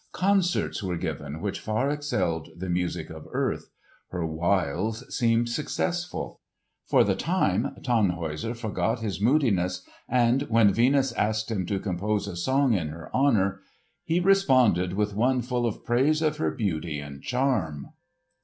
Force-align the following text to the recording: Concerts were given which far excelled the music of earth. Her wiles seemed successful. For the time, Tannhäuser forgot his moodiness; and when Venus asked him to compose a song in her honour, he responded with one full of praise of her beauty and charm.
Concerts 0.13 0.81
were 0.81 0.97
given 0.97 1.41
which 1.41 1.59
far 1.59 1.91
excelled 1.91 2.49
the 2.57 2.69
music 2.71 3.11
of 3.11 3.27
earth. 3.33 3.69
Her 4.09 4.25
wiles 4.25 5.03
seemed 5.15 5.49
successful. 5.49 6.39
For 6.87 7.03
the 7.03 7.13
time, 7.13 7.75
Tannhäuser 7.81 8.57
forgot 8.57 9.01
his 9.01 9.21
moodiness; 9.21 9.83
and 10.09 10.41
when 10.49 10.73
Venus 10.73 11.11
asked 11.11 11.51
him 11.51 11.67
to 11.67 11.79
compose 11.79 12.27
a 12.27 12.35
song 12.35 12.73
in 12.73 12.87
her 12.87 13.15
honour, 13.15 13.59
he 14.03 14.19
responded 14.19 14.93
with 14.93 15.13
one 15.13 15.43
full 15.43 15.67
of 15.67 15.85
praise 15.85 16.23
of 16.23 16.37
her 16.37 16.49
beauty 16.49 16.99
and 16.99 17.21
charm. 17.21 17.89